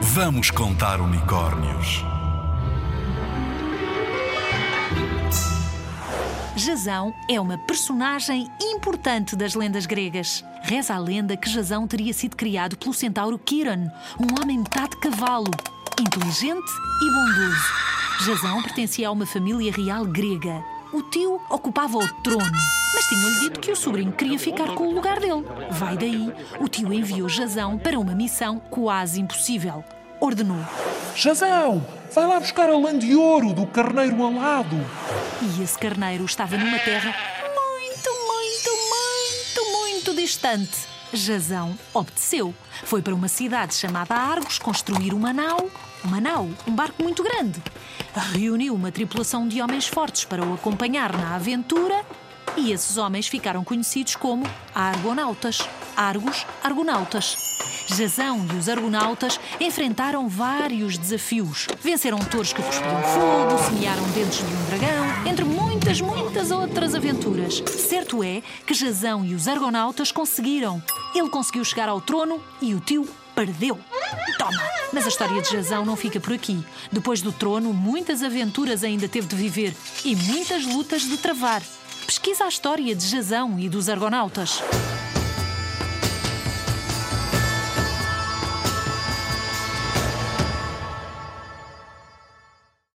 [0.00, 2.04] Vamos contar unicórnios.
[6.56, 10.44] Jasão é uma personagem importante das lendas gregas.
[10.62, 13.90] Reza a lenda que Jasão teria sido criado pelo centauro Kiron,
[14.20, 15.50] um homem metade cavalo,
[16.00, 16.70] inteligente
[17.02, 17.72] e bondoso.
[18.24, 20.62] Jasão pertencia a uma família real grega.
[20.92, 22.58] O tio ocupava o trono,
[22.94, 25.44] mas tinham-lhe dito que o sobrinho queria ficar com o lugar dele.
[25.70, 29.84] Vai daí, o tio enviou Jasão para uma missão quase impossível.
[30.20, 30.64] Ordenou.
[31.14, 31.84] Jazão,
[32.14, 34.76] vai lá buscar a lã de ouro do carneiro alado.
[35.40, 37.14] E esse carneiro estava numa terra
[37.54, 40.88] muito, muito, muito, muito distante.
[41.12, 42.54] Jasão obedeceu.
[42.84, 45.70] Foi para uma cidade chamada Argos construir uma nau.
[46.04, 47.60] Uma nau, um barco muito grande.
[48.32, 52.04] Reuniu uma tripulação de homens fortes para o acompanhar na aventura
[52.58, 54.44] e esses homens ficaram conhecidos como
[54.74, 55.60] Argonautas.
[55.96, 57.36] Argos, Argonautas.
[57.88, 61.66] Jasão e os Argonautas enfrentaram vários desafios.
[61.82, 67.62] Venceram touros que cuspiam fogo, semearam dentes de um dragão, entre muitas, muitas outras aventuras.
[67.66, 70.82] Certo é que Jasão e os Argonautas conseguiram.
[71.14, 73.78] Ele conseguiu chegar ao trono e o tio perdeu.
[74.36, 74.62] Toma!
[74.92, 76.62] Mas a história de Jasão não fica por aqui.
[76.90, 81.62] Depois do trono, muitas aventuras ainda teve de viver e muitas lutas de travar.
[82.08, 84.62] Pesquisa a história de Jasão e dos Argonautas.